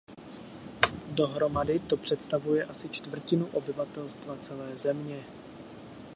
Dohromady 1.11 1.79
to 1.79 1.97
představuje 1.97 2.63
asi 2.65 2.89
čtvrtinu 2.89 3.45
obyvatelstva 3.47 4.37
celé 4.37 4.77
země. 4.77 5.23